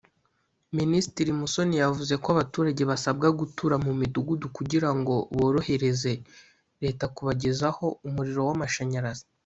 [0.77, 6.11] Minisitiri Musoni yavuze ko abaturage basabwa gutura mu midugudu kugira ngo borohereze
[6.83, 9.25] Leta kubagezaho umuriro w’amashanyarazi